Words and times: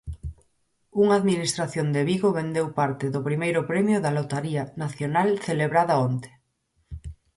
Unha 1.01 1.15
administración 1.21 1.87
de 1.95 2.01
Vigo 2.09 2.29
vendeu 2.39 2.67
parte 2.79 3.05
do 3.13 3.21
primeiro 3.27 3.61
premio 3.71 3.97
da 4.01 4.15
Lotaría 4.17 4.63
Nacional 4.83 5.29
celebrada 5.47 5.95
onte. 6.07 6.29